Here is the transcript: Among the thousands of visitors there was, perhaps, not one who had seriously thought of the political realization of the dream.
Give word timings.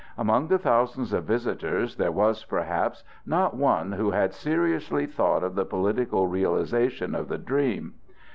Among 0.17 0.47
the 0.47 0.57
thousands 0.57 1.13
of 1.13 1.25
visitors 1.25 1.97
there 1.97 2.11
was, 2.11 2.43
perhaps, 2.43 3.03
not 3.23 3.55
one 3.55 3.91
who 3.91 4.09
had 4.09 4.33
seriously 4.33 5.05
thought 5.05 5.43
of 5.43 5.53
the 5.53 5.63
political 5.63 6.25
realization 6.25 7.13
of 7.13 7.27
the 7.27 7.37
dream. 7.37 7.93